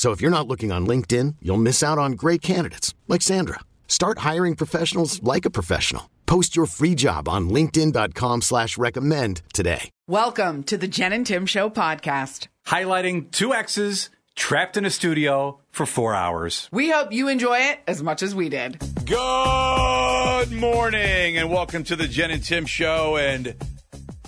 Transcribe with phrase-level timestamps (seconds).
[0.00, 3.60] So if you're not looking on LinkedIn, you'll miss out on great candidates like Sandra.
[3.86, 6.08] Start hiring professionals like a professional.
[6.24, 9.90] Post your free job on LinkedIn.com slash recommend today.
[10.08, 12.46] Welcome to the Jen and Tim Show podcast.
[12.66, 16.70] Highlighting two exes trapped in a studio for four hours.
[16.72, 18.82] We hope you enjoy it as much as we did.
[19.04, 23.54] Good morning and welcome to the Jen and Tim Show and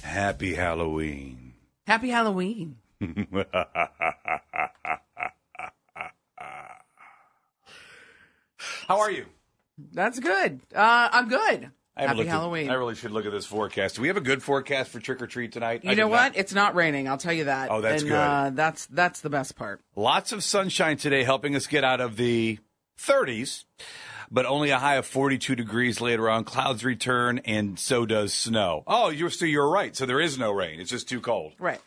[0.03, 1.55] happy Halloween.
[1.87, 2.77] Happy Halloween.
[8.89, 9.27] How are you?
[9.93, 10.61] That's good.
[10.75, 11.71] Uh, I'm good.
[11.97, 12.71] I Happy looked at- Halloween.
[12.71, 13.97] I really should look at this forecast.
[13.97, 15.85] Do we have a good forecast for trick or treat tonight?
[15.85, 16.33] you I know what?
[16.33, 16.37] not.
[16.37, 17.07] It's not raining.
[17.07, 17.71] I'll tell you that.
[17.71, 18.17] Oh, that's and, good.
[18.19, 19.81] Uh, that's that's the best part.
[19.95, 22.59] Lots of sunshine today, helping us get out of the
[22.99, 23.65] 30s,
[24.31, 26.45] but only a high of 42 degrees later on.
[26.45, 28.85] Clouds return, and so does snow.
[28.87, 29.95] Oh, you're so you're right.
[29.95, 30.81] So there is no rain.
[30.81, 31.53] It's just too cold.
[31.59, 31.81] Right.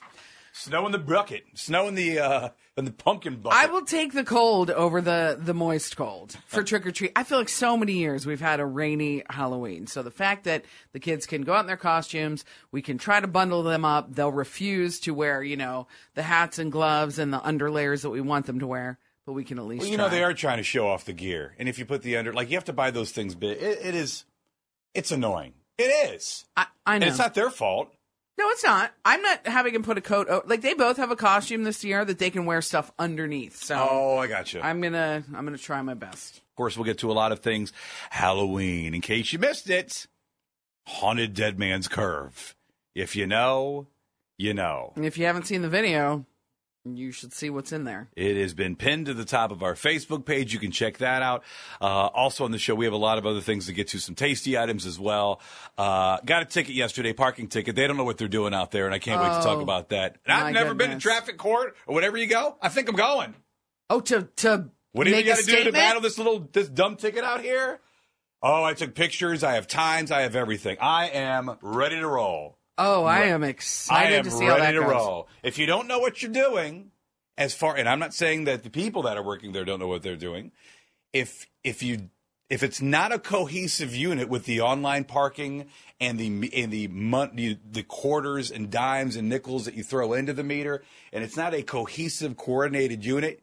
[0.58, 1.44] Snow in the bucket.
[1.56, 3.60] Snow in the uh, in the pumpkin bucket.
[3.62, 7.12] I will take the cold over the the moist cold for trick or treat.
[7.14, 9.86] I feel like so many years we've had a rainy Halloween.
[9.86, 13.20] So the fact that the kids can go out in their costumes, we can try
[13.20, 14.16] to bundle them up.
[14.16, 18.22] They'll refuse to wear, you know, the hats and gloves and the underlayers that we
[18.22, 20.18] want them to wear, but we can at least Well, you know try.
[20.18, 22.50] they are trying to show off the gear, and if you put the under, like
[22.50, 23.58] you have to buy those things big.
[23.62, 24.24] It, it is,
[24.94, 25.54] it's annoying.
[25.78, 27.08] It is, I, I and know.
[27.10, 27.92] it's not their fault.
[28.38, 28.92] No, it's not.
[29.06, 30.28] I'm not having him put a coat.
[30.30, 33.56] o- Like they both have a costume this year that they can wear stuff underneath.
[33.64, 34.60] So Oh, I got you.
[34.62, 36.38] I'm gonna I'm gonna try my best.
[36.38, 37.72] Of course, we'll get to a lot of things.
[38.10, 40.08] Halloween, in case you missed it,
[40.88, 42.56] Haunted Dead Man's Curve.
[42.94, 43.88] If you know,
[44.38, 44.94] you know.
[44.96, 46.26] And if you haven't seen the video,
[46.86, 48.10] you should see what's in there.
[48.16, 50.54] It has been pinned to the top of our Facebook page.
[50.54, 51.44] You can check that out.
[51.82, 54.00] Uh, also on the show, we have a lot of other things to get to,
[54.00, 55.42] some tasty items as well.
[55.78, 57.76] Uh, got a ticket yesterday, parking ticket.
[57.76, 59.62] They don't know what they're doing out there, and I can't wait to talk Oh,
[59.62, 60.18] about that.
[60.26, 62.58] And I've never been to traffic court or whatever you go.
[62.62, 63.34] I think I'm going.
[63.90, 66.96] Oh, to to What do you got to do to battle this little this dumb
[66.98, 67.80] ticket out here?
[68.42, 69.44] Oh, I took pictures.
[69.44, 70.12] I have times.
[70.12, 70.78] I have everything.
[70.80, 72.60] I am ready to roll.
[72.78, 74.92] Oh, I am excited I am to see how that ready to goes.
[74.92, 75.28] roll.
[75.44, 76.92] If you don't know what you're doing,
[77.38, 79.88] as far and I'm not saying that the people that are working there don't know
[79.88, 80.52] what they're doing.
[81.14, 82.10] If if you
[82.50, 85.66] if it's not a cohesive unit with the online parking
[86.00, 90.34] and the and the the, the quarters and dimes and nickels that you throw into
[90.34, 93.42] the meter, and it's not a cohesive, coordinated unit,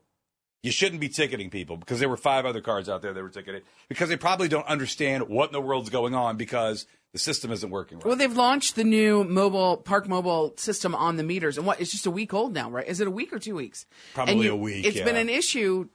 [0.63, 3.31] you shouldn't be ticketing people because there were five other cars out there that were
[3.31, 7.51] ticketed because they probably don't understand what in the world's going on because the system
[7.53, 8.07] isn't working right.
[8.07, 11.81] Well, they've launched the new mobile park mobile system on the meters, and what?
[11.81, 12.87] It's just a week old now, right?
[12.87, 13.87] Is it a week or two weeks?
[14.15, 15.89] Probably you- a week, It's been an issue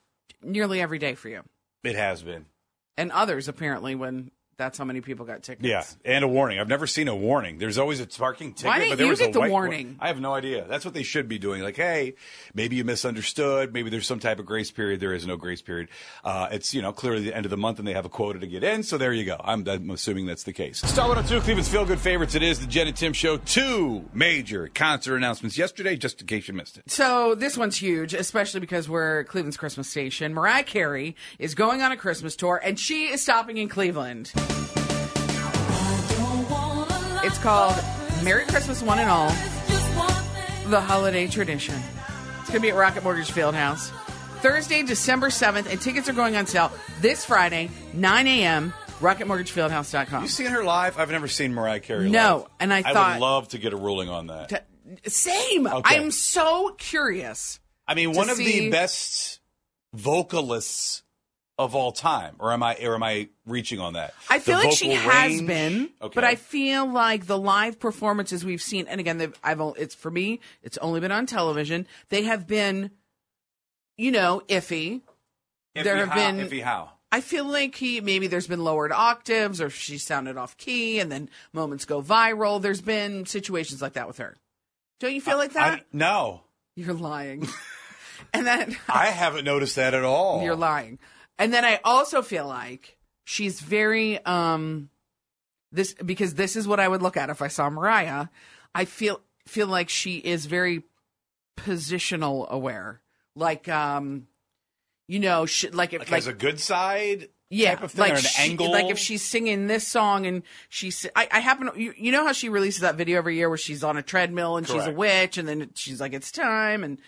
[0.44, 1.44] nearly every day for you,
[1.84, 2.46] it has been.
[2.98, 5.68] and others apparently when that's how many people got tickets.
[5.68, 6.60] Yeah, and a warning.
[6.60, 7.60] I've never seen a warning.
[7.60, 8.66] There's always a parking ticket.
[8.66, 9.98] Why didn't but there you was get a the white warning?
[10.00, 10.66] I have no idea.
[10.68, 11.62] That's what they should be doing.
[11.62, 12.16] Like, hey,
[12.56, 13.72] maybe you misunderstood.
[13.72, 15.00] Maybe there's some type of grace period.
[15.00, 15.90] There is no grace period.
[16.24, 18.40] Uh, it's you know clearly the end of the month, and they have a quota
[18.40, 18.82] to get in.
[18.82, 19.40] So there you go.
[19.44, 20.80] I'm, I'm assuming that's the case.
[20.80, 22.34] Star 102, Cleveland's feel good favorites.
[22.34, 23.38] It is the Jen and Tim show.
[23.38, 26.90] Two major concert announcements yesterday, just in case you missed it.
[26.90, 30.34] So this one's huge, especially because we're Cleveland's Christmas station.
[30.34, 34.34] Mariah Carey is going on a Christmas tour, and she is stopping in Cleveland.
[37.24, 37.76] It's called
[38.24, 39.30] Merry Christmas, One and All,
[40.70, 41.76] the holiday tradition.
[42.40, 43.90] It's going to be at Rocket Mortgage Fieldhouse.
[44.42, 46.72] Thursday, December 7th, and tickets are going on sale
[47.02, 50.24] this Friday, 9 a.m., rocketmortgagefieldhouse.com.
[50.24, 50.98] You seen her live?
[50.98, 52.04] I've never seen Mariah Carey.
[52.04, 52.12] Live.
[52.12, 52.48] No, live.
[52.62, 54.50] and I I thought- would love to get a ruling on that.
[54.50, 55.68] T- Same.
[55.68, 55.96] Okay.
[55.98, 57.60] I'm so curious.
[57.88, 59.40] I mean, one of see- the best
[59.94, 61.04] vocalists
[61.58, 62.76] of all time, or am I?
[62.84, 64.14] Or am I reaching on that?
[64.30, 66.12] I feel like she vocal has been, Okay.
[66.14, 70.40] but I feel like the live performances we've seen, and again, I've it's for me,
[70.64, 71.88] it's only been on television.
[72.10, 72.92] They have been,
[73.98, 75.02] you know, iffy.
[75.76, 76.92] Iffy there have how, been- iffy how.
[77.10, 81.10] I feel like he maybe there's been lowered octaves or she sounded off key and
[81.10, 82.62] then moments go viral.
[82.62, 84.36] There's been situations like that with her.
[85.00, 85.80] Don't you feel like that?
[85.80, 86.42] I, no,
[86.76, 87.48] You're lying.
[88.34, 90.44] and then I haven't noticed that at all.
[90.44, 91.00] you're lying.
[91.40, 94.90] And then I also feel like she's very um
[95.72, 98.28] this because this is what I would look at if I saw Mariah.
[98.74, 100.84] I feel feel like she is very
[101.58, 103.02] positional aware.
[103.36, 104.28] Like um
[105.08, 108.02] you know, she, like if Like, like as a good side yeah, type of thing
[108.02, 108.72] like or an she- angle.
[108.72, 112.26] like if she's singing this song and she's, I, I happen, to, you, you know
[112.26, 114.92] how she releases that video every year where she's on a treadmill and she's a
[114.92, 116.84] witch and then she's like, it's time.
[116.84, 117.00] And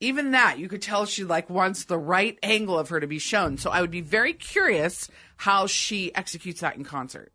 [0.00, 3.18] even that, you could tell she like wants the right angle of her to be
[3.18, 3.56] shown.
[3.56, 7.32] So I would be very curious how she executes that in concert.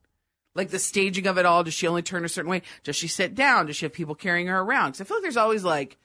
[0.54, 1.64] Like the staging of it all.
[1.64, 2.62] Does she only turn a certain way?
[2.84, 3.66] Does she sit down?
[3.68, 4.92] Does she have people carrying her around?
[4.92, 5.98] Because I feel like there's always like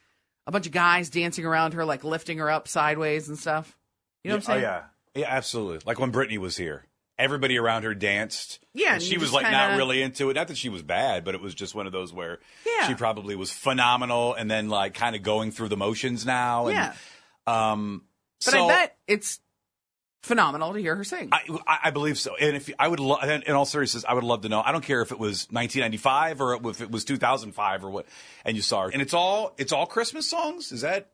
[0.47, 3.77] a bunch of guys dancing around her, like lifting her up sideways and stuff.
[4.23, 4.65] You know what I'm oh, saying?
[4.65, 4.83] Oh yeah,
[5.21, 5.81] yeah, absolutely.
[5.85, 6.85] Like when Britney was here,
[7.19, 8.59] everybody around her danced.
[8.75, 10.35] Yeah, and she was like not kinda- really into it.
[10.35, 12.89] Not that she was bad, but it was just one of those where Yeah.
[12.89, 16.67] she probably was phenomenal, and then like kind of going through the motions now.
[16.69, 16.93] And, Yeah.
[17.47, 18.05] Um.
[18.45, 19.41] But so I bet it's
[20.23, 21.29] phenomenal to hear her sing.
[21.33, 22.35] I, I- believe so.
[22.37, 24.61] And if I would, lo- in in all seriousness, I would love to know.
[24.61, 28.07] I don't care if it was 1995 or if it was 2005 or what.
[28.45, 30.73] And you saw her, and it's all it's all Christmas songs.
[30.73, 31.13] Is that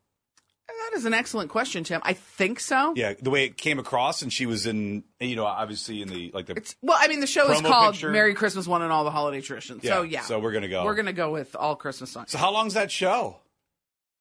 [0.69, 2.01] that is an excellent question, Tim.
[2.05, 2.93] I think so.
[2.97, 3.15] yeah?
[3.21, 6.47] The way it came across, and she was in, you know, obviously in the like
[6.47, 8.11] the It's well, I mean, the show is called picture.
[8.11, 10.85] "Merry Christmas, One and All the Holiday Traditions." So Yeah, yeah, so we're gonna go.
[10.85, 12.31] We're gonna go with all Christmas songs.
[12.31, 13.39] So how long's that show?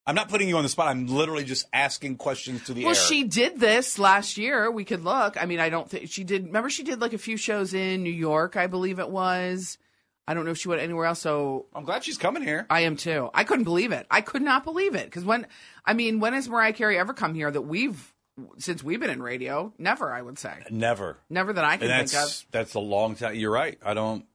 [0.08, 0.88] I'm not putting you on the spot.
[0.88, 2.96] I'm literally just asking questions to the well, air.
[2.96, 4.72] she did this last year.
[4.72, 5.42] We could look.
[5.42, 6.46] I mean, I don't think she did.
[6.46, 9.78] Remember, she did like a few shows in New York, I believe it was.
[10.32, 11.20] I don't know if she went anywhere else.
[11.20, 12.66] So I'm glad she's coming here.
[12.70, 13.30] I am too.
[13.34, 14.08] I couldn't believe it.
[14.10, 15.46] I could not believe it because when,
[15.86, 18.14] I mean, when has Mariah Carey ever come here that we've
[18.58, 19.74] since we've been in radio?
[19.78, 20.54] Never, I would say.
[20.70, 21.18] Never.
[21.30, 22.28] Never that I can And think of.
[22.30, 23.36] that's that's a long time.
[23.36, 23.78] You're right.
[23.86, 24.26] I don't.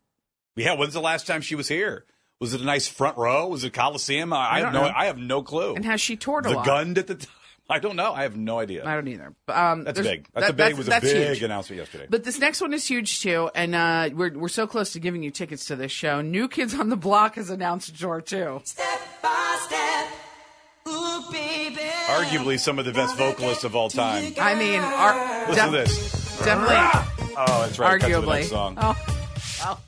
[0.55, 0.75] Yeah.
[0.75, 2.05] When's the last time she was here?
[2.39, 3.49] Was it a nice front row?
[3.49, 4.33] Was it Coliseum?
[4.35, 4.89] I, I, have don't no.
[4.89, 4.95] know.
[4.95, 5.75] I have no clue.
[5.75, 6.67] And has she toured a the lot?
[6.67, 7.31] gun at the time?
[7.69, 8.13] I don't know.
[8.13, 8.87] I have no idea.
[8.87, 9.35] I don't either.
[9.49, 10.29] Um, that's there's- big.
[10.33, 10.77] That's that- a big.
[10.79, 11.43] was a big huge.
[11.43, 12.07] announcement yesterday.
[12.09, 15.23] But this next one is huge too, and uh, we're we're so close to giving
[15.25, 16.21] you tickets to this show.
[16.21, 18.61] New Kids on the Block has announced a tour too.
[18.65, 20.09] Step by step,
[20.95, 21.81] ooh baby.
[22.07, 24.33] Arguably some of the best vocalists of all time.
[24.41, 26.39] I mean, ar- Listen def- to this.
[26.45, 28.01] definitely, Oh, that's right.
[28.01, 28.35] Cut to the arguably.
[28.35, 28.79] next song.
[28.81, 28.97] Oh,
[29.61, 29.81] well,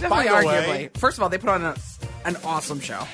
[0.00, 0.68] definitely, arguably.
[0.68, 1.76] way- First of all, they put on a,
[2.24, 3.06] an awesome show.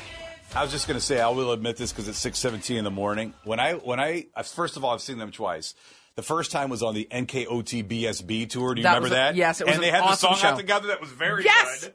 [0.54, 2.84] I was just going to say, I will admit this because it's six seventeen in
[2.84, 3.34] the morning.
[3.44, 5.74] When I when I first of all, I've seen them twice.
[6.14, 8.74] The first time was on the NKOT BSB tour.
[8.74, 9.34] Do you That remember a- that?
[9.36, 11.44] yes, it was and an they had awesome the song out together that was very
[11.44, 11.84] Yes!
[11.84, 11.94] good.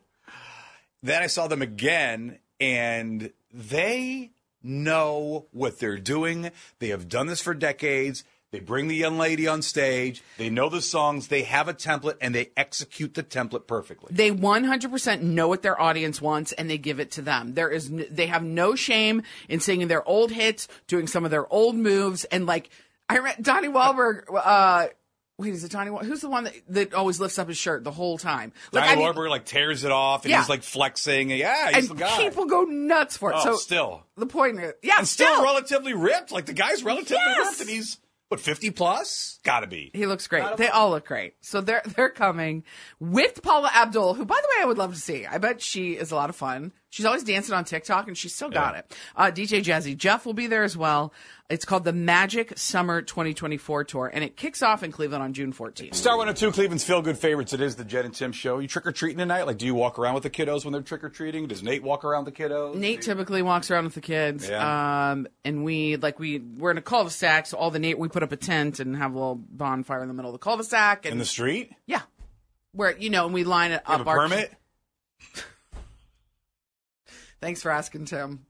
[1.01, 4.29] Then I saw them again, and they
[4.61, 6.51] know what they're doing.
[6.77, 8.23] They have done this for decades.
[8.51, 10.21] They bring the young lady on stage.
[10.37, 11.29] They know the songs.
[11.29, 14.09] They have a template, and they execute the template perfectly.
[14.13, 17.53] They 100% know what their audience wants and they give it to them.
[17.53, 21.51] There is, they have no shame in singing their old hits, doing some of their
[21.51, 22.25] old moves.
[22.25, 22.69] And like,
[23.07, 24.87] I read Donnie Wahlberg, uh,
[25.37, 27.91] wait, is it Donnie Who's the one that, that always lifts up his shirt the
[27.91, 28.51] whole time?
[28.73, 30.39] Like, Donnie I mean, Wahlberg like tears it off, and Yeah.
[30.39, 31.29] he's like flexing.
[31.29, 32.17] Yeah, he's and the guy.
[32.17, 33.35] people go nuts for it.
[33.39, 34.03] oh, so still.
[34.17, 36.31] the point is, yeah, and still, relatively ripped.
[36.33, 37.47] Like the guy's relatively Yes.
[37.47, 37.97] ripped, and he's
[38.31, 39.39] what fifty plus?
[39.43, 39.91] Got to be.
[39.93, 40.55] He looks great.
[40.55, 41.33] They all look great.
[41.41, 42.63] So they're they're coming
[42.99, 45.25] with Paula Abdul, who by the way I would love to see.
[45.25, 46.71] I bet she is a lot of fun.
[46.91, 48.79] She's always dancing on TikTok and she's still got Yeah.
[48.79, 48.97] it.
[49.15, 51.13] Uh, DJ Jazzy Jeff will be there as well.
[51.49, 55.53] It's called the Magic Summer 2024 tour and it kicks off in Cleveland on June
[55.53, 55.95] 14th.
[55.95, 57.53] Star 102, Cleveland's feel good favorites.
[57.53, 58.59] It is the Jen and Tim show.
[58.59, 59.43] You trick or treating tonight?
[59.43, 61.47] Like, do you walk around with the kiddos when they're trick or treating?
[61.47, 62.75] Does Nate walk around with the kiddos?
[62.75, 64.49] Nate typically walks around with the kids.
[64.49, 65.11] Yeah.
[65.11, 68.21] Um, and we like we we're in a cul-de-sac, so all the Nate we put
[68.21, 71.13] up a tent and have a little bonfire in the middle of the cul-de-sac and
[71.13, 71.71] in the street?
[71.85, 72.01] yeah.
[72.73, 74.53] Where you know, and we line it You up have a our permit?
[77.41, 78.45] Thanks for asking, Tim.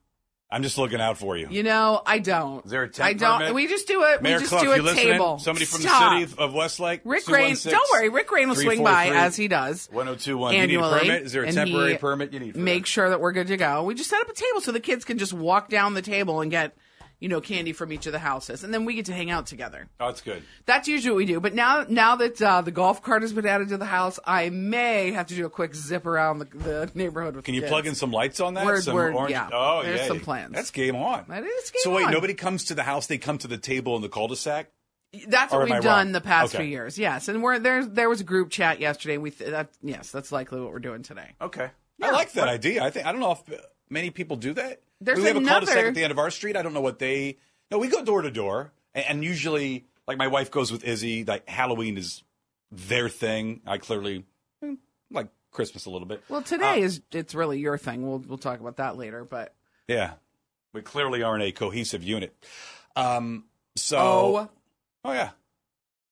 [0.53, 1.47] I'm just looking out for you.
[1.49, 2.65] You know, I don't.
[2.65, 3.39] Is there a tent I don't.
[3.39, 3.53] permit?
[3.53, 4.21] We just do it.
[4.21, 5.39] Mayor we just Clough, do a table.
[5.39, 6.19] Somebody from Stop.
[6.19, 7.01] the city of Westlake?
[7.05, 7.55] Rick Rain.
[7.63, 10.53] Don't worry, Rick Rain will swing by as he does 1021.
[10.53, 10.99] You need a annually.
[10.99, 11.21] permit?
[11.23, 12.87] Is there a temporary permit you need for Make that?
[12.89, 13.83] sure that we're good to go.
[13.83, 16.41] We just set up a table so the kids can just walk down the table
[16.41, 16.75] and get,
[17.21, 19.45] you know, candy from each of the houses, and then we get to hang out
[19.45, 19.87] together.
[19.99, 20.43] Oh, that's good.
[20.65, 21.39] That's usually what we do.
[21.39, 24.49] But now, now that uh, the golf cart has been added to the house, I
[24.49, 27.45] may have to do a quick zip around the, the neighborhood with.
[27.45, 27.69] Can you kids.
[27.71, 28.65] plug in some lights on that?
[28.65, 29.31] We're- some we're- orange.
[29.31, 29.49] yeah.
[29.53, 30.07] Oh, There's yeah.
[30.07, 30.53] some plans.
[30.53, 31.23] That's game on.
[31.29, 32.11] That is game So wait, on.
[32.11, 33.07] nobody comes to the house.
[33.07, 34.67] They come to the table in the cul-de-sac.
[35.27, 36.11] That's Or what we've done wrong?
[36.13, 36.63] the past Okay.
[36.63, 36.97] few years.
[36.97, 37.85] Yes, and we're there.
[37.85, 39.17] There was a group chat yesterday.
[39.17, 41.31] We th- that yes, that's likely what we're doing today.
[41.41, 41.69] Okay.
[41.97, 42.07] Yeah.
[42.07, 42.81] I like that idea.
[42.83, 44.81] I think I don't know if many people do that.
[45.01, 46.55] There's we have a cul-de-sac at the end of our street.
[46.55, 47.37] I don't know what they.
[47.71, 51.23] No, we go door to door, and, usually Like my wife goes with Izzy.
[51.25, 52.23] Like Halloween is
[52.71, 53.61] their thing.
[53.65, 54.25] I clearly
[54.63, 54.75] eh,
[55.09, 56.23] like Christmas a little bit.
[56.29, 58.07] Well, today Uh, is it's really your thing.
[58.07, 59.23] We'll we'll talk about that later.
[59.25, 59.53] But
[59.87, 60.13] Yeah,
[60.73, 62.35] we clearly aren't a cohesive unit.
[62.95, 63.45] Um.
[63.75, 63.97] So.
[63.97, 64.49] oh,
[65.03, 65.29] Oh yeah.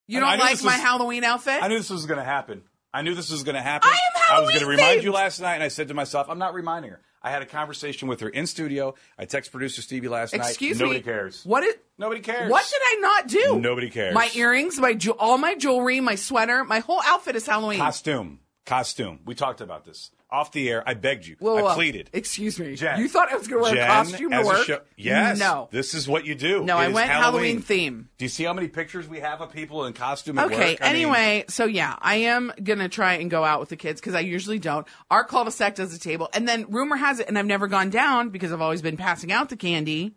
[0.08, 1.62] you I- don't like my was- Halloween outfit?
[1.62, 2.63] I knew this was going to happen.
[2.93, 3.89] I knew this was going to happen.
[3.89, 6.27] I am I was going to remind you last night, and I said to myself,
[6.29, 7.01] I'm not reminding her.
[7.22, 8.96] I had a conversation with her in studio.
[9.17, 10.86] I text producer Stevie last Excuse night.
[10.86, 10.88] me.
[10.88, 11.43] Nobody cares.
[11.46, 11.75] What is?
[11.98, 12.50] Nobody cares.
[12.50, 13.60] What did I not do?
[13.60, 14.15] Nobody cares.
[14.15, 17.77] My earrings, my ju- all my jewelry, my sweater, my whole outfit is Halloween.
[17.79, 18.39] Costume.
[18.69, 19.19] Costume.
[19.25, 20.83] We talked about this off the air.
[20.85, 21.35] I begged you.
[21.39, 22.09] Whoa, I whoa, pleaded.
[22.13, 22.75] Excuse me.
[22.75, 22.99] Jen.
[22.99, 24.65] You thought I was going to wear Jen, a costume to work?
[24.67, 25.39] show- yes.
[25.39, 25.69] No.
[25.71, 26.63] This is what you do.
[26.63, 28.09] No, It I went Halloween theme.
[28.19, 30.73] Do you see how many pictures we have of people in costume Okay.
[30.73, 30.81] work?
[30.81, 33.99] I mean, Anyway, so yeah, I am gonna try and go out with the kids
[33.99, 34.85] because I usually don't.
[35.09, 38.29] Our cul-de-sac does a table, and then rumor has it, and I've never gone down
[38.29, 40.13] because I've always been passing out the candy.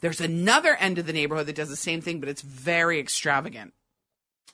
[0.00, 3.72] There's another end of the neighborhood that does the same thing, but it's very extravagant.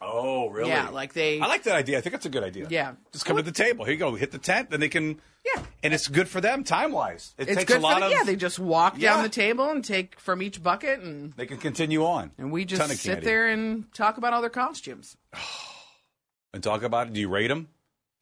[0.00, 0.70] Oh, really?
[0.70, 1.40] Yeah, like they.
[1.40, 1.98] I like that idea.
[1.98, 2.66] I think that's a good idea.
[2.70, 2.94] Yeah.
[3.12, 3.84] Just come to the table.
[3.84, 4.14] Here you go.
[4.14, 5.20] Hit the tent, then they can.
[5.44, 5.62] Yeah.
[5.82, 7.34] And it's good for them time wise.
[7.36, 8.12] It it's takes good a lot for the, of.
[8.12, 8.24] yeah.
[8.24, 12.04] They just walk down the table and take from each bucket, and they can continue
[12.04, 12.30] on.
[12.38, 13.24] and we just sit candy.
[13.24, 15.16] there and talk about all their costumes.
[16.54, 17.12] and talk about it.
[17.12, 17.68] Do you rate them?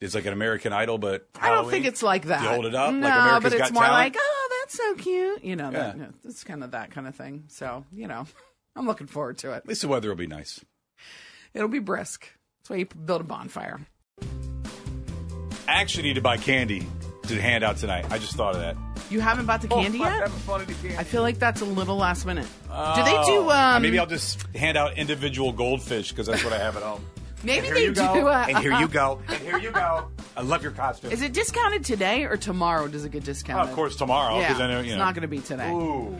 [0.01, 2.43] It's like an American Idol, but I don't think it's like that.
[2.43, 4.15] You hold it up no, like America's but it's more Talent?
[4.15, 5.45] like, oh, that's so cute.
[5.45, 6.03] You know, that, Yeah.
[6.05, 7.45] no, it's kind of that kind of thing.
[7.49, 8.27] So you know,
[8.77, 9.57] I'm looking forward to it.
[9.57, 10.65] At least the weather will be nice.
[11.55, 12.29] It'll be brisk.
[12.59, 13.81] That's why you build a bonfire.
[15.69, 16.87] I actually need to buy candy
[17.25, 18.07] to hand out tonight.
[18.11, 18.77] I just thought of that.
[19.11, 20.23] You haven't bought the candy Oh, I'm yet?
[20.23, 20.97] having fun the candy.
[20.97, 22.47] I feel like that's a little last minute.
[22.47, 23.45] do they Oh.
[23.45, 23.51] do?
[23.51, 27.05] Um, Maybe I'll just hand out individual goldfish because that's what I have at home.
[27.45, 27.95] maybe they do.
[27.95, 28.29] go.
[28.29, 29.21] Uh, and here you go.
[29.29, 30.09] And here you go.
[30.37, 31.11] I love your costume.
[31.13, 32.89] Is it discounted today or tomorrow?
[32.89, 33.69] Does it get Oh, discounted?
[33.71, 34.39] of course, tomorrow.
[34.39, 34.99] Yeah, 'cause I know, it's know.
[34.99, 35.71] not going to be today.
[35.71, 36.17] Ooh.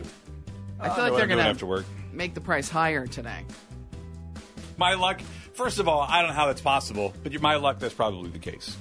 [0.79, 1.85] I feel know like they're I'm doing going after work.
[2.11, 3.45] make the price higher today.
[4.81, 5.21] My luck.
[5.53, 8.39] First of all, I don't know how that's possible, but my luck, that's probably the
[8.39, 8.75] case.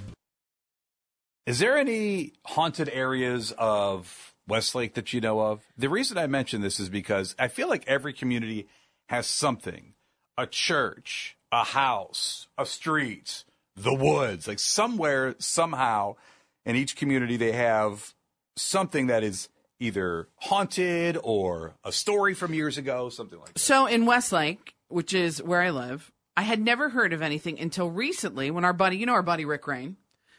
[1.44, 5.60] Is there any haunted areas of Westlake that you know of?
[5.76, 8.66] The reason I mention this is because I feel like every community
[9.10, 9.92] has something
[10.38, 13.44] a church, a house, a street,
[13.76, 14.48] the woods.
[14.48, 16.16] Like somewhere, somehow,
[16.64, 18.14] in each community, they have
[18.56, 23.58] something that is either haunted or a story from years ago, something like that.
[23.58, 27.90] So in Westlake, which is where I live, I had never heard of anything until
[27.90, 29.96] recently when our buddy, you know, our buddy Rick Rain,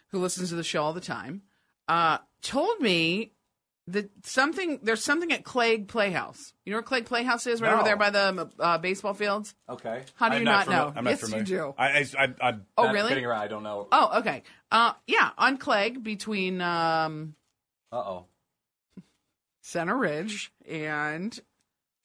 [0.10, 1.42] who listens to the show all the time,
[1.88, 3.34] uh, told me
[3.88, 6.54] that something there's something at Clague Playhouse.
[6.66, 7.76] You know where Clague Playhouse is, right No.
[7.78, 9.54] over there by the uh, baseball fields.
[9.68, 10.04] Okay.
[10.16, 10.94] How do I'm you not fami- know?
[10.96, 11.46] I'm not Yes, you familiar.
[11.46, 11.76] do.
[11.78, 13.10] I, I, I, I'm Oh, not really?
[13.10, 13.42] kidding around.
[13.42, 13.88] I don't know.
[13.92, 14.44] Oh, okay.
[14.72, 17.36] Uh, yeah, on Clague between um,
[17.92, 18.26] Uh oh.
[19.62, 21.38] Center Ridge and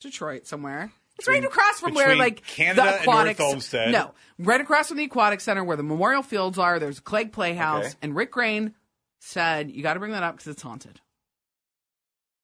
[0.00, 0.92] Detroit somewhere.
[1.18, 3.24] It's right across from where like Canada the and.
[3.26, 3.90] North Olmsted.
[3.92, 6.78] No, right across from the aquatic center where the Memorial Fields are.
[6.78, 7.94] There's Clague Playhouse, Okay.
[8.02, 8.74] and Rick Rain
[9.20, 11.00] said you got to bring that up because it's haunted.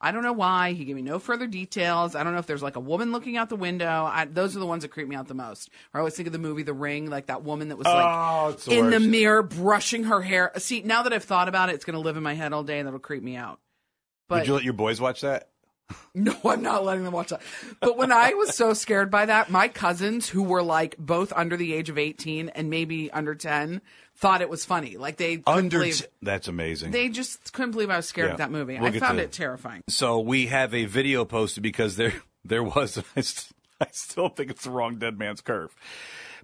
[0.05, 0.73] I don't know why.
[0.73, 2.17] He gave me no further details.
[2.17, 3.87] I don't know if there's like a woman looking out the window.
[4.11, 5.71] I, those are the ones that creep me out the most.
[5.95, 8.49] I always think of the movie The Ring, like that woman that was like Oh,
[8.49, 10.51] it's the in the mirror brushing her hair.
[10.57, 12.65] See, now that I've thought about it, it's going to live in my head all
[12.65, 13.61] day and that'll creep me out.
[14.29, 15.51] But Would you let your boys watch that?
[16.15, 17.41] no, I'm not letting them watch that.
[17.81, 21.57] But when I was so scared by that, my cousins, who were like both under
[21.57, 23.81] the age of 18 and maybe under 10,
[24.17, 24.97] thought it was funny.
[24.97, 25.79] Like they couldn't Under.
[25.79, 26.91] believe, t- that's amazing.
[26.91, 28.33] they just couldn't believe I was scared Yeah.
[28.33, 28.79] of that movie.
[28.79, 29.83] We'll I found to- it terrifying.
[29.89, 32.99] so we have a video posted because there there was.
[33.17, 35.75] I, st- I still think it's the wrong Dead Man's Curve.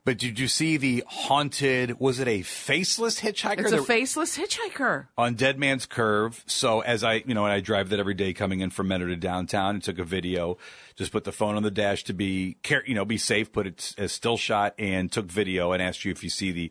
[0.04, 2.00] But did you see the haunted?
[2.00, 3.60] Was it a faceless hitchhiker?
[3.60, 5.06] It's a faceless hitchhiker.
[5.16, 6.42] on Dead Man's Curve.
[6.46, 9.08] So as I, you know, and I drive that every day coming in from Mentor
[9.08, 10.56] to downtown and took a video,
[10.98, 13.66] just put the phone on the dash to be care, you know, be safe, put
[13.66, 16.70] it as still shot and took video and asked you if you see the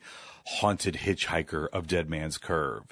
[0.49, 2.83] haunted hitchhiker of Dead Man's Curve.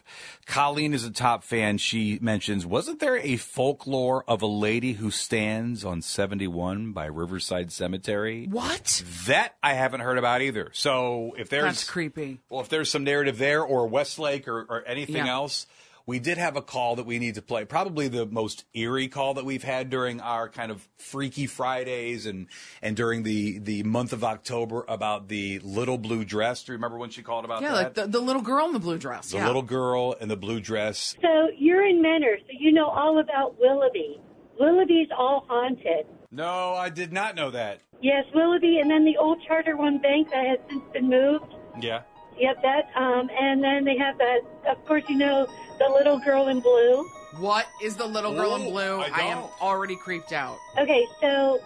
[0.45, 1.77] Colleen is a top fan.
[1.77, 7.71] She mentions, wasn't there a folklore of a lady who stands on 71 by Riverside
[7.71, 8.47] Cemetery?
[8.49, 9.03] What?
[9.27, 10.69] That I haven't heard about either.
[10.73, 12.39] So if there's That's creepy.
[12.49, 15.31] well, if there's some narrative there or Westlake or, or anything Yeah.
[15.33, 15.65] else,
[16.07, 17.65] we did have a call that we need to play.
[17.65, 22.47] Probably the most eerie call that we've had during our kind of freaky Fridays and
[22.81, 26.63] and during the the month of October about the little blue dress.
[26.63, 27.75] Do you remember when she called about Yeah, that?
[27.75, 29.31] like the, the little girl in the blue dress.
[29.31, 29.47] the yeah.
[29.47, 31.15] little girl in the blue dress.
[31.21, 34.19] So you're in Mentor, so you know all about Willoughby.
[34.59, 36.05] Willoughby's all haunted.
[36.31, 37.81] No, I did not know that.
[38.01, 41.45] Yes, Willoughby, and then the old Charter One bank that has since been moved.
[41.79, 42.01] Yeah.
[42.37, 42.89] Yep, that.
[42.95, 44.41] Um, and then they have that.
[44.67, 45.47] Of course, you know
[45.79, 47.09] the little girl in blue.
[47.37, 48.99] What is the little girl in Ooh, blue?
[49.01, 49.61] I am don't.
[49.61, 50.57] already creeped out.
[50.77, 51.59] Okay, so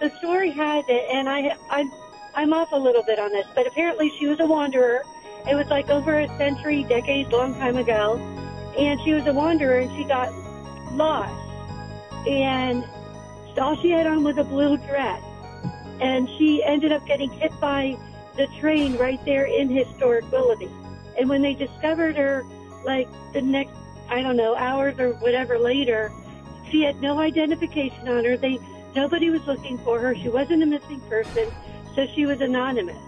[0.00, 1.90] the story has it, and I, I,
[2.34, 5.02] I'm off a little bit on this, but apparently she was a wanderer.
[5.48, 8.18] It was like over a century, decades, long time ago,
[8.78, 10.32] and she was a wanderer, and she got
[10.92, 11.32] lost,
[12.26, 12.84] and
[13.58, 15.22] all she had on was a blue dress,
[16.00, 17.96] and she ended up getting hit by
[18.36, 20.70] the train right there in historic Willoughby.
[21.18, 22.44] And when they discovered her,
[22.84, 23.72] like the next,
[24.08, 26.12] I don't know, hours or whatever later,
[26.70, 28.36] she had no identification on her.
[28.36, 28.58] They
[28.94, 30.14] nobody was looking for her.
[30.14, 31.48] She wasn't a missing person,
[31.94, 32.98] so she was anonymous.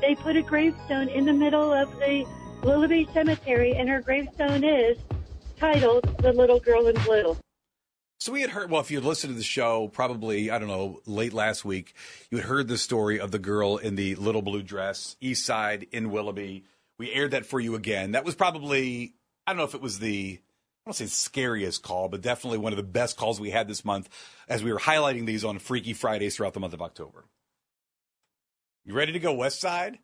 [0.00, 2.26] They put a gravestone in the middle of the
[2.62, 4.96] Willoughby Cemetery, and her gravestone is
[5.58, 7.36] titled "The Little Girl in Blue."
[8.20, 10.68] So we had heard, well, if you had listened to the show, probably, I don't
[10.68, 11.94] know, late last week,
[12.30, 15.86] you had heard the story of the girl in the little blue dress, East Side
[15.90, 16.64] in Willoughby.
[16.98, 18.12] We aired that for you again.
[18.12, 19.14] That was probably,
[19.46, 22.74] I don't know if it was the, I don't say scariest call, but definitely one
[22.74, 24.10] of the best calls we had this month
[24.50, 27.24] as we were highlighting these on Freaky Fridays throughout the month of October.
[28.84, 29.98] You ready to go West Side?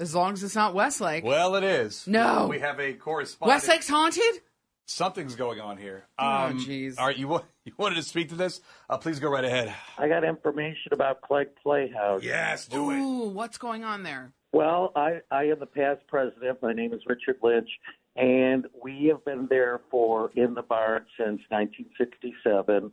[0.00, 1.22] As long as it's not Westlake.
[1.22, 2.04] Well, it is.
[2.08, 2.48] No.
[2.48, 3.62] We have a correspondent.
[3.62, 4.40] Westlake's haunted?
[4.86, 6.04] Something's going on here.
[6.18, 6.98] Oh, Um, jeez.
[6.98, 7.28] All right, you,
[7.64, 8.60] you wanted to speak to this?
[8.90, 9.74] Uh, please go right ahead.
[9.98, 12.22] I got information about Clague Playhouse.
[12.22, 12.98] Yes, do it.
[12.98, 14.32] Ooh, what's going on there?
[14.52, 16.58] Well, I, I am the past president.
[16.62, 17.70] My name is Richard Lynch,
[18.16, 22.90] and we have been there for In the Barn since 1967.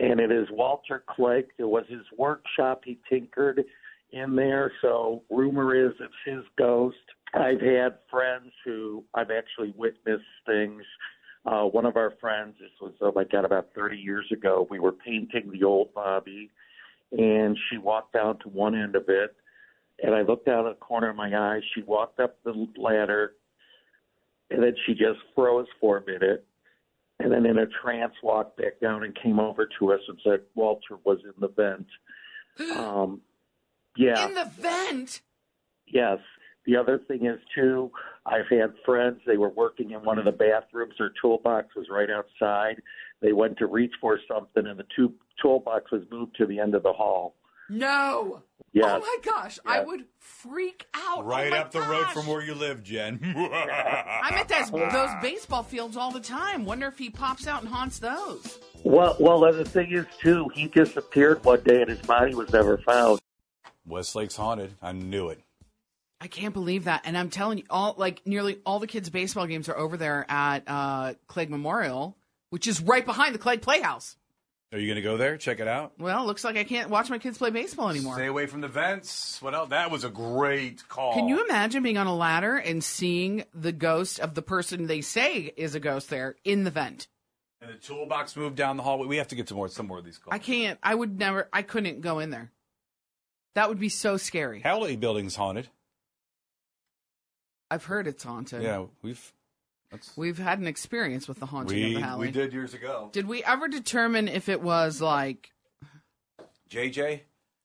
[0.00, 1.48] And it is Walter Clague.
[1.58, 2.82] It was his workshop.
[2.84, 3.64] He tinkered
[4.12, 4.72] in there.
[4.80, 6.96] So, rumor is it's his ghost.
[7.34, 10.82] I've had friends who I've actually witnessed things.
[11.46, 14.78] Uh, one of our friends, this was, oh my God, about 30 years ago, we
[14.78, 16.50] were painting the old Bobby,
[17.12, 19.34] and she walked down to one end of it
[20.02, 21.60] and I looked out of the corner of my eye.
[21.74, 23.32] She walked up the ladder,
[24.50, 26.44] and then she just froze for a minute,
[27.18, 30.40] and then in a trance walked back down and came over to us and said
[30.54, 31.86] Walter was in the vent.
[32.76, 33.20] Um,
[33.96, 35.20] yeah, In the vent?
[35.86, 36.18] yes.
[36.68, 37.90] The other thing is too,
[38.26, 39.20] I've had friends.
[39.26, 40.92] They were working in one of the bathrooms.
[40.98, 42.82] Their toolbox was right outside.
[43.22, 46.74] They went to reach for something, and the two toolbox was moved to the end
[46.74, 47.36] of the hall.
[47.70, 48.42] No.
[48.74, 48.84] Yes.
[48.86, 51.20] Oh my gosh, I would freak out.
[51.20, 53.18] Oh, right Oh up the road from where you live, Jen.
[53.24, 56.66] I'm at those, those baseball fields all the time.
[56.66, 58.58] Wonder if he pops out and haunts those.
[58.84, 62.52] Well, well, and the thing is too, he disappeared one day, and his body was
[62.52, 63.20] never found.
[63.86, 64.74] Westlake's haunted.
[64.82, 65.40] I knew it.
[66.20, 67.02] I can't believe that.
[67.04, 70.26] And I'm telling you, all like nearly all the kids' baseball games are over there
[70.28, 72.16] at uh, Clague Memorial,
[72.50, 74.16] which is right behind the Clague Playhouse.
[74.70, 75.38] Are you going to go there?
[75.38, 75.92] Check it out.
[75.98, 78.16] Well, looks like I can't watch my kids play baseball anymore.
[78.16, 79.40] Stay away from the vents.
[79.40, 79.70] What else?
[79.70, 81.14] That was a great call.
[81.14, 85.00] Can you imagine being on a ladder and seeing the ghost of the person they
[85.00, 87.08] say is a ghost there in the vent?
[87.62, 89.06] And the toolbox moved down the hallway.
[89.06, 90.34] We have to get to more some more of these calls.
[90.34, 90.78] I can't.
[90.82, 91.48] I would never.
[91.50, 92.52] I couldn't go in there.
[93.54, 94.60] That would be so scary.
[94.60, 95.68] Halle building's haunted.
[97.70, 98.62] I've heard it's haunted.
[98.62, 99.32] Yeah, we've
[99.90, 102.18] that's, We've had an experience with the haunting of the Halle.
[102.20, 103.08] we did years ago.
[103.12, 105.50] Did we ever determine if it was like?
[106.70, 107.20] JJ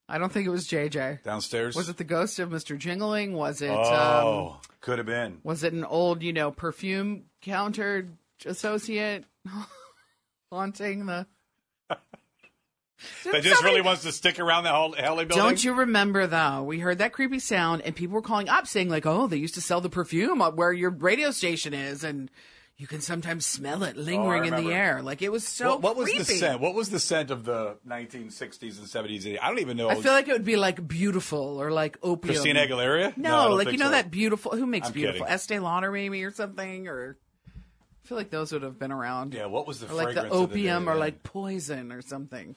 [0.08, 1.22] I don't think it was JJ.
[1.22, 1.74] downstairs.
[1.76, 2.78] Was it the ghost of Mr.
[2.78, 3.32] Jingeling?
[3.32, 3.70] Was it?
[3.70, 5.40] Oh, Um, could have been.
[5.42, 8.08] was it an old, you know, perfume counter
[8.44, 9.24] associate
[10.52, 11.26] haunting the?
[13.30, 15.36] That just really wants to stick around the whole Halle building.
[15.36, 16.62] Don't you remember though?
[16.62, 19.54] We heard that creepy sound, and people were calling up saying like, "Oh, they used
[19.54, 22.30] to sell the perfume up where your radio station is, and
[22.76, 25.76] you can sometimes smell it oh, lingering in the air." Like it was so.
[25.76, 26.60] what, what was the scent?
[26.60, 29.38] What was the scent of the 1960s and 70s?
[29.40, 29.88] I don't even know.
[29.88, 32.34] I feel like it would be like beautiful or like opium.
[32.34, 33.16] Christina Aguilera.
[33.16, 33.92] No, don't like you know so.
[33.92, 34.52] that beautiful.
[34.52, 35.20] Who makes I'm beautiful?
[35.20, 35.34] kidding.
[35.34, 37.16] Estee Lauder maybe or something, or
[38.04, 39.32] I feel like those would have been around.
[39.32, 42.02] Yeah, what was the or like the of the opium day or like poison or
[42.02, 42.54] something.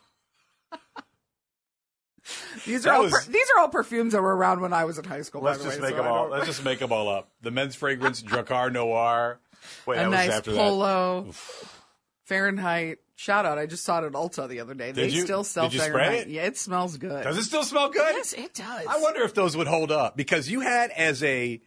[2.65, 4.83] These That are all was- per- these are all perfumes that were around when I
[4.83, 5.41] was in high school.
[5.41, 6.27] Let's by the just way, make so them all.
[6.29, 7.29] Let's just make them all up.
[7.41, 9.39] The men's fragrance, Drakkar Noir.
[9.85, 11.31] Wait, a that was nice polo,
[12.25, 12.99] Fahrenheit.
[13.15, 13.57] Shout out!
[13.57, 14.91] I just saw it at Ulta the other day.
[14.91, 16.13] they you- still sell did Fahrenheit.
[16.13, 16.27] it?
[16.27, 17.23] Yeah, it smells good.
[17.23, 18.13] Does it still smell good?
[18.15, 18.85] Yes, it does.
[18.87, 21.61] I wonder if those would hold up because you had as a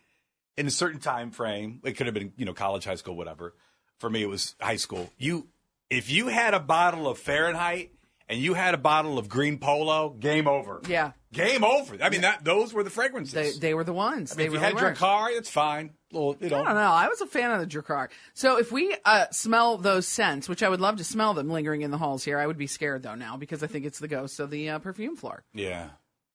[0.58, 1.80] in a certain time frame.
[1.84, 3.54] It could have been you know college, high school, whatever.
[3.98, 5.10] For me, it was high school.
[5.16, 5.48] You
[5.88, 7.92] if you had a bottle of Fahrenheit
[8.30, 10.80] and you had a bottle of green polo, game over.
[10.88, 11.12] Yeah.
[11.32, 11.98] game over.
[12.02, 13.34] I mean that those were the fragrances.
[13.34, 14.32] They they were the ones.
[14.32, 14.80] I mean, they if you had were.
[14.80, 15.90] Drakkar, it's fine.
[16.12, 16.60] Little, you know.
[16.62, 16.80] I don't know.
[16.92, 18.08] I was a fan of the Drakkar.
[18.34, 21.82] So if we uh, smell those scents, which I would love to smell them lingering
[21.82, 24.08] in the halls here, I would be scared though now because I think it's the
[24.08, 25.44] ghost of the uh, perfume floor.
[25.52, 25.90] Yeah,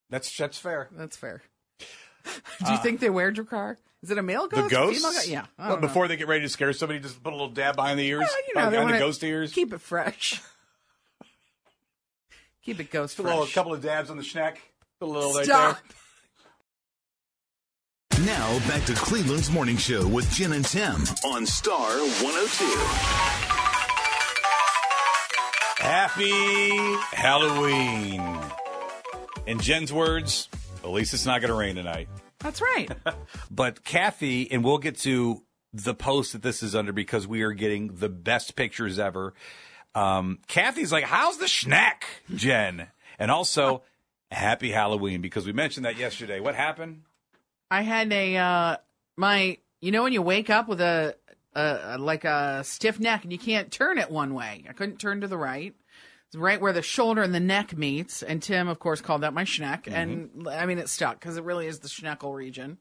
[0.10, 0.90] that's that's fair.
[0.92, 1.42] That's fair.
[2.66, 3.78] Do you think they wear Drakkar?
[4.02, 4.98] Is it a male Uh, The ghost?
[4.98, 5.28] Female ghost?
[5.28, 5.46] Yeah.
[5.58, 8.06] Well, before they get ready to scare somebody, just put a little dab behind the
[8.08, 9.52] ears, Well, you know, behind the ghost ears.
[9.52, 10.42] Keep it fresh.
[12.65, 13.54] keep it ghost Put a little fresh.
[13.54, 14.58] couple of dabs on the schneck.
[14.99, 15.78] The little right Stop.
[18.25, 22.65] Now back to Cleveland's Morning Show with Jen and Tim on Star 102.
[25.78, 28.23] Happy Halloween.
[29.45, 30.49] In Jen's words,
[30.84, 32.08] at least it's not going to rain tonight.
[32.39, 32.89] That's right.
[33.51, 37.51] But Kathy, and we'll get to the post that this is under because we are
[37.54, 39.34] getting the best pictures ever.
[39.96, 42.04] Um, Kathy's like, "How's the schneck,
[42.36, 43.82] Jen?" And also,
[44.32, 46.40] Happy Halloween because we mentioned that yesterday.
[46.40, 47.04] What happened?
[47.72, 48.78] I had a uh
[49.16, 51.16] my you know when you wake up with a,
[51.54, 54.66] a like a stiff neck and you can't turn it one way.
[54.70, 55.74] I couldn't turn to the right.
[56.28, 58.24] It's right where the shoulder and the neck meets.
[58.24, 59.88] And Tim, of course, called that my schneck.
[59.88, 62.78] And I mean, it stuck because it really is the schneckle region.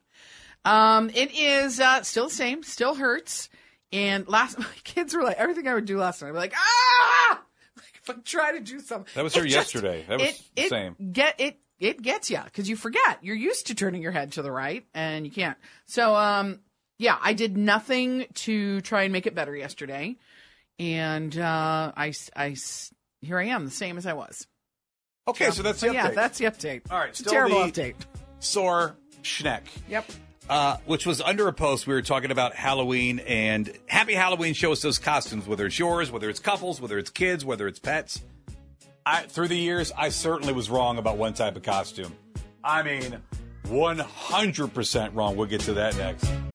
[0.64, 3.50] Um, it is uh, still the same, still hurts.
[3.94, 6.54] And last, my kids were like, everything I would do last night, I'd be like,
[6.56, 7.40] ah!
[7.76, 9.10] Like if I try to do something.
[9.14, 10.04] That was it her yesterday.
[10.08, 10.96] That was it, the it same.
[11.12, 11.58] Get it.
[11.80, 13.18] It gets you because you forget.
[13.22, 15.56] You're used to turning your head to the right, and you can't.
[15.86, 16.60] So, um,
[16.98, 20.16] yeah, I did nothing to try and make it better yesterday,
[20.78, 22.54] and uh, I, I
[23.22, 24.46] here I am, the same as I was.
[25.26, 25.94] Okay, so that's the update.
[25.94, 26.82] yeah, that's the update.
[26.90, 27.94] All right, It's a still terrible the- update.
[28.38, 29.62] sore schneck.
[29.88, 30.04] Yep.
[30.48, 31.86] Uh, which was under a post.
[31.86, 34.54] We were talking about Halloween and Happy Halloween.
[34.54, 37.78] Show us those costumes, whether it's yours, whether it's couples, whether it's kids, whether it's
[37.78, 38.22] pets.
[39.06, 42.14] I, through the years, I certainly was wrong about one type of costume.
[42.62, 43.20] I mean,
[43.64, 45.36] 100% wrong.
[45.36, 46.30] We'll get to that next.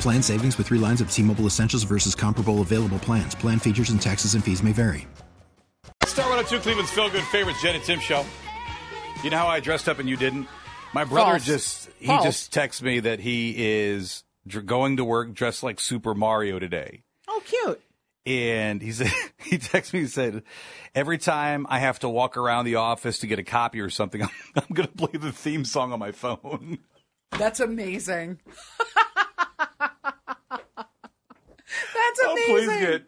[0.00, 3.34] Plan savings with three lines of T Mobile Essentials versus comparable available plans.
[3.34, 5.06] Plan features and taxes and fees may vary.
[6.06, 8.24] Star 102 Cleveland's Feel Good Favorites, Jen and Tim Show.
[9.22, 10.48] You know how I dressed up and you didn't?
[10.92, 11.44] My brother False.
[11.46, 12.24] just, he False.
[12.24, 17.02] just texts me that he is dr- going to work dressed like Super Mario today.
[17.28, 17.80] Oh, cute.
[18.26, 20.42] and he said he texted me and said
[20.94, 24.22] every time I have to walk around the office to get a copy or something,
[24.22, 26.78] I'm, I'm going to play the theme song on my phone.
[27.32, 28.38] That's amazing.
[30.50, 32.26] That's amazing.
[32.28, 33.04] Oh, please get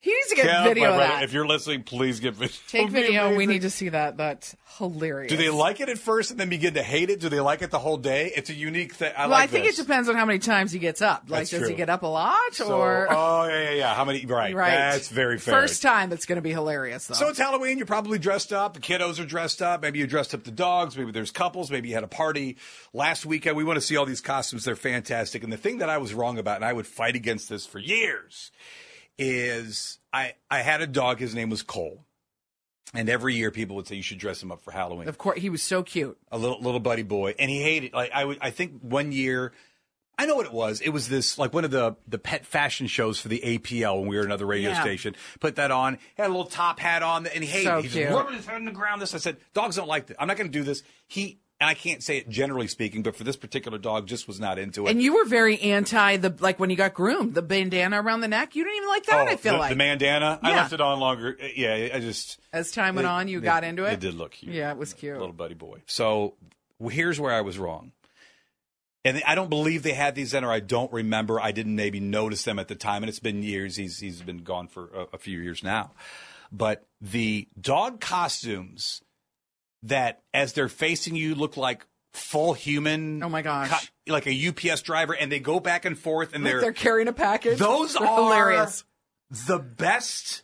[0.00, 1.22] he needs to get Cal, video of that.
[1.24, 2.54] If you're listening, please get video.
[2.68, 3.34] Take video.
[3.34, 4.16] We need to see that.
[4.16, 5.30] That's hilarious.
[5.30, 7.18] Do they like it at first and then begin to hate it?
[7.18, 8.30] Do they like it the whole day?
[8.36, 9.12] It's a unique thing.
[9.16, 9.78] I well, like I think this.
[9.78, 11.24] it depends on how many times he gets up.
[11.28, 11.68] Like, That's does true.
[11.70, 13.94] he get up a lot So- or oh yeah, yeah, yeah.
[13.94, 14.24] How many?
[14.26, 14.70] Right, right?
[14.70, 15.54] That's very fair.
[15.60, 17.14] First time, it's going to be hilarious though.
[17.14, 17.78] So it's Halloween.
[17.78, 18.74] You're probably dressed up.
[18.74, 19.82] The kiddos are dressed up.
[19.82, 20.96] Maybe you dressed up the dogs.
[20.96, 21.70] Maybe there's couples.
[21.70, 22.58] Maybe you had a party
[22.92, 23.56] last weekend.
[23.56, 24.64] We want to see all these costumes.
[24.64, 25.42] They're fantastic.
[25.42, 27.78] And the thing that I was wrong about, and I would fight against this for
[27.80, 28.52] years,
[29.18, 31.18] is I I had a dog.
[31.18, 32.04] His name was Cole.
[32.94, 35.08] And every year people would say you should dress him up for Halloween.
[35.08, 36.16] of course, he was so cute.
[36.30, 37.92] A little little buddy boy, and he hated.
[37.92, 39.52] Like I would, I think one year,
[40.16, 40.80] I know what it was.
[40.80, 44.08] It was this like one of the the pet fashion shows for the APL when
[44.08, 44.80] we were another radio Yeah.
[44.82, 45.16] station.
[45.40, 45.94] Put that on.
[45.94, 47.64] He Had a little top hat on, and he hated.
[47.64, 47.82] So it.
[47.84, 48.04] He cute.
[48.08, 49.02] just rubbing his head on the ground.
[49.02, 50.16] This I said, dogs don't like this.
[50.20, 50.82] I'm not going to do this.
[51.08, 54.38] He and I can't say it generally speaking, but for this particular dog, just was
[54.38, 54.90] not into it.
[54.90, 58.28] And you were very anti the like when you got groomed, the bandana around the
[58.28, 58.54] neck.
[58.56, 59.28] You didn't even like that.
[59.28, 60.38] Oh, I feel the, like the bandana.
[60.42, 61.36] I left it on longer.
[61.42, 63.94] Uh, Yeah, I just as time went it- on, you got into it.
[63.94, 64.54] It did look cute.
[64.54, 65.16] Yeah, it was cute.
[65.18, 65.82] little buddy boy.
[65.86, 66.34] So
[66.90, 67.92] here's where I was wrong.
[69.04, 71.40] And I don't believe they had these then, or I don't remember.
[71.40, 73.76] I didn't maybe notice them at the time, and it's been years.
[73.76, 75.92] He's he's been gone for a, a few years now.
[76.50, 79.02] But the dog costumes
[79.88, 83.22] that as they're facing you look like full human.
[83.22, 83.70] Oh my gosh.
[83.70, 86.72] co- like a UPS driver, and they go back and forth, and Like they're they're
[86.72, 87.58] carrying a package.
[87.58, 88.84] those They're are hilarious.
[89.46, 90.42] the best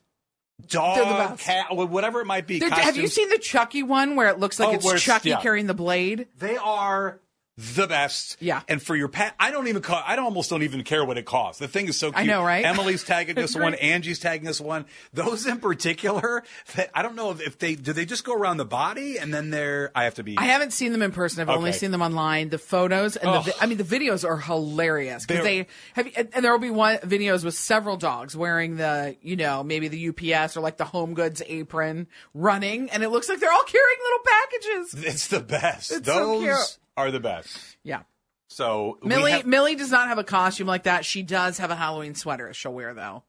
[0.69, 1.43] dog, the best.
[1.43, 2.61] cat, whatever it might be.
[2.61, 5.41] Have you seen the Chucky one where it looks like Oh, it's Chucky yeah.
[5.41, 6.29] carrying the blade?
[6.39, 7.21] They are
[7.59, 8.39] the best.
[8.41, 8.63] Yeah.
[8.67, 11.19] And for your pet, I don't even call, I don't almost don't even care what
[11.19, 11.59] it costs.
[11.61, 12.21] The thing is so cute.
[12.23, 12.65] I know, right?
[12.65, 14.87] Emily's tagging this one, Angie's tagging this one.
[15.13, 16.45] Those in particular,
[16.77, 19.33] that I don't know if, if they do they just go around the body and
[19.35, 21.43] then they're I have to be I haven't seen them in person.
[21.43, 22.49] I've only seen them online.
[22.49, 23.41] The photos and the, Oh.
[23.43, 26.97] vi- I mean, the videos are hilarious because They're- have, and there will be one
[26.99, 31.15] videos with several dogs wearing the, you know, maybe the UPS or like the Home
[31.15, 35.05] Goods apron running, and it looks like they're all carrying little packages.
[35.13, 35.93] It's the best.
[35.93, 36.79] It's so Those cute.
[36.97, 37.77] Are the best.
[37.83, 38.03] Yeah.
[38.49, 41.05] So Millie have- Millie does not have a costume like that.
[41.05, 43.23] She does have a Halloween sweater she'll wear though.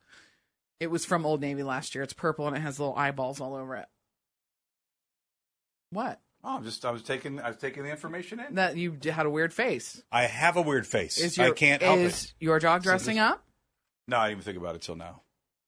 [0.80, 2.04] It was from Old Navy last year.
[2.04, 3.88] It's purple and it has little eyeballs all over it.
[5.92, 6.20] What?
[6.44, 8.56] Oh, I'm just I was taking I was taking the information in.
[8.56, 10.04] That you had a weird face.
[10.12, 11.18] I have a weird face.
[11.18, 12.34] Is your I can't help is it.
[12.40, 13.46] your dog So dressing this- up?
[14.08, 15.22] No, I didn't even think about it till now.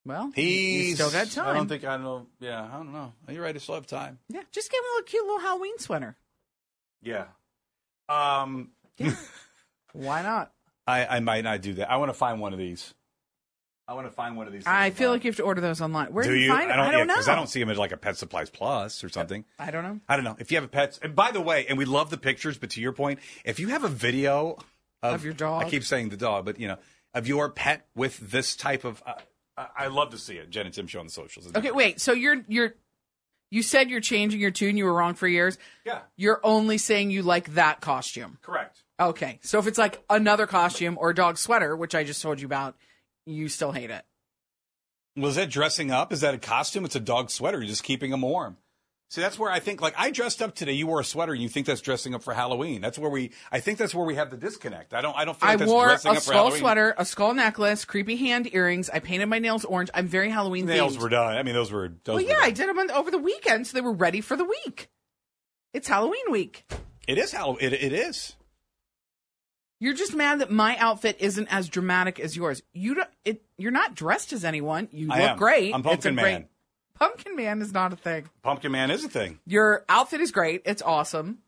[0.04, 1.48] Well, He's you still got time.
[1.48, 2.26] I don't think I know.
[2.38, 3.12] Yeah, I don't know.
[3.26, 3.54] Are You're right.
[3.54, 4.18] I still have time.
[4.28, 6.16] Yeah, just give him a little cute little Halloween sweater.
[7.02, 7.24] Yeah.
[8.08, 9.14] Um, yeah.
[9.92, 10.52] Why not?
[10.86, 11.90] I I might not do that.
[11.90, 12.94] I want to find one of these.
[13.88, 14.64] I want to find one of these.
[14.66, 16.12] I feel like you have to order those online.
[16.12, 16.72] Where do, do you find?
[16.72, 17.14] I don't, I don't yeah, know.
[17.14, 19.44] 'cause I don't see them at like a Pet Supplies Plus or something.
[19.60, 20.00] I don't know.
[20.08, 20.34] I don't know.
[20.40, 22.70] If you have a pet, and by the way, and we love the pictures, but
[22.70, 24.58] to your point, if you have a video
[25.02, 25.64] of, Of your dog.
[25.64, 26.78] I keep saying the dog, but you know,
[27.14, 29.14] of your pet with this type of, uh,
[29.56, 30.50] I, I love to see it.
[30.50, 31.54] Jen and Tim show on the socials.
[31.54, 32.00] Okay, wait.
[32.00, 32.74] So you're you're
[33.50, 34.76] you said you're changing your tune.
[34.76, 35.58] You were wrong for years.
[35.84, 36.00] Yeah.
[36.16, 38.38] You're only saying you like that costume.
[38.42, 38.82] Correct.
[38.98, 39.38] Okay.
[39.42, 42.46] So if it's like another costume or a dog sweater, which I just told you
[42.46, 42.76] about,
[43.24, 44.04] you still hate it.
[45.16, 46.12] Was that dressing up?
[46.12, 46.84] Is that a costume?
[46.84, 47.58] It's a dog sweater.
[47.58, 48.58] You're just keeping them warm.
[49.08, 50.72] See, that's where I think, like, I dressed up today.
[50.72, 52.80] You wore a sweater, and you think that's dressing up for Halloween.
[52.80, 54.92] That's where we, I think that's where we have the disconnect.
[54.94, 56.92] I don't, I don't feel like I that's wore dressing a up for skull sweater,
[56.98, 58.90] a skull necklace, creepy hand earrings.
[58.90, 59.90] I painted my nails orange.
[59.94, 61.02] I'm very Halloween The Nails themed.
[61.02, 61.36] were done.
[61.36, 61.88] I mean, those were.
[61.88, 62.42] Those well, were yeah, done.
[62.42, 64.88] I did them on, over the weekend, so they were ready for the week.
[65.72, 66.64] It's Halloween week.
[67.06, 67.58] It is Halloween.
[67.60, 68.34] It, it is.
[69.78, 72.60] You're just mad that my outfit isn't as dramatic as yours.
[72.72, 73.10] You don't.
[73.24, 73.44] It.
[73.56, 74.88] You're not dressed as anyone.
[74.90, 75.38] You I look am.
[75.38, 75.74] great.
[75.74, 76.48] I'm Pumpkin great- Man.
[76.98, 78.28] Pumpkin Man is not a thing.
[78.42, 79.38] Pumpkin Man is a thing.
[79.46, 80.62] Your outfit is great.
[80.64, 81.38] It's awesome,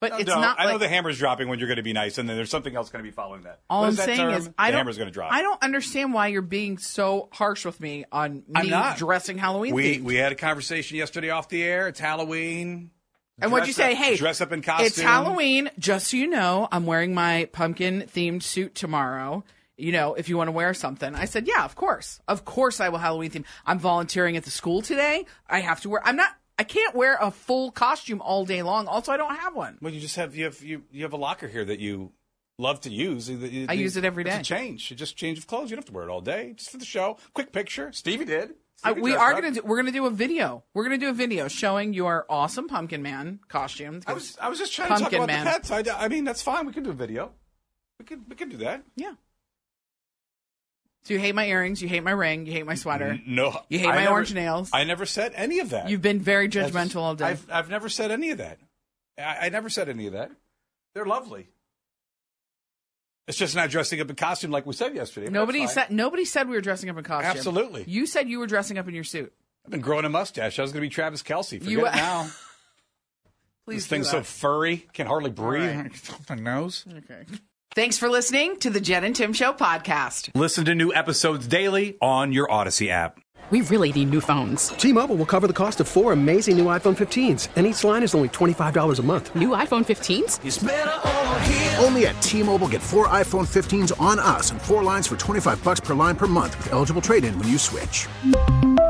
[0.00, 0.60] but No, it's no, not.
[0.60, 2.74] I know the hammer's dropping when you're going to be nice, and then there's something
[2.76, 3.60] else going to be following that.
[3.70, 4.34] All What I'm is that saying term?
[4.34, 4.78] is, I the don't.
[4.80, 5.32] hammer's going to drop.
[5.32, 8.98] I don't understand why you're being so harsh with me on I'm me not.
[8.98, 9.74] dressing Halloween.
[9.74, 10.02] We themed.
[10.04, 11.88] we had a conversation yesterday off the air.
[11.88, 12.90] It's Halloween.
[13.38, 13.92] And what'd you say?
[13.92, 14.86] up- Hey, dress up in costume.
[14.86, 15.70] It's Halloween.
[15.78, 19.44] Just so you know, I'm wearing my pumpkin themed suit tomorrow.
[19.76, 21.14] You know, if you want to wear something.
[21.14, 22.18] I said, yeah, of course.
[22.26, 23.44] Of course I will Halloween theme.
[23.66, 25.26] I'm volunteering at the school today.
[25.48, 28.86] I have to wear, I'm not, I can't wear a full costume all day long.
[28.86, 29.78] Also, I don't have one.
[29.82, 32.12] Well, you just have you have you you have a locker here that you
[32.58, 33.28] love to use.
[33.30, 34.40] I use it every day.
[34.42, 34.90] Change.
[34.90, 35.70] You just change of clothes.
[35.70, 36.54] You don't have to wear it all day.
[36.56, 37.18] Just for the show.
[37.34, 37.92] Quick picture.
[37.92, 38.50] Stevie did.
[38.84, 39.42] Uh, Stevie we are up.
[39.42, 40.64] to do, we're going to do a video.
[40.72, 44.00] We're going to do a video showing your awesome pumpkin man costume.
[44.06, 45.44] I was I was just trying to talk about man.
[45.44, 45.70] the pets.
[45.70, 46.66] I, I mean, that's fine.
[46.66, 47.32] We can do a video.
[47.98, 48.82] We can we can do that.
[48.96, 49.12] Yeah.
[51.06, 53.16] So you hate my earrings, you hate my ring, you hate my sweater.
[53.24, 54.70] No, You hate I my never- orange nails.
[54.72, 55.88] I never said any of that.
[55.88, 57.26] You've been very That's- judgmental all day.
[57.26, 58.58] I've I've never said any of that.
[59.16, 60.32] I, I never said any of that.
[60.94, 61.46] They're lovely.
[63.28, 65.30] It's just not dressing up in costume like we said yesterday.
[65.30, 67.30] Nobody said nobody said we were dressing up in costume.
[67.30, 67.84] Absolutely.
[67.86, 69.32] You said you were dressing up in your suit.
[69.64, 70.58] I've been growing a mustache.
[70.58, 71.58] I was going to be Travis Kelce.
[71.58, 72.28] Forget You- it now.
[73.64, 75.76] Please this thing's so furry, can hardly breathe.
[75.76, 76.10] right.
[76.28, 76.84] My nose.
[76.88, 77.24] Okay.
[77.74, 80.30] Thanks for listening to the Jen and Tim Show podcast.
[80.34, 83.20] Listen to new episodes daily on your Audacy app.
[83.50, 84.68] We really need new phones.
[84.70, 88.14] T-Mobile will cover the cost of four amazing new iPhone 15s, and each line is
[88.14, 89.34] only $25 a month.
[89.36, 91.80] New iPhone 15s?
[91.84, 95.78] Only at T-Mobile get four iPhone 15s on us and four lines for 25 bucks
[95.78, 98.08] per line per month with eligible trade-in when you switch.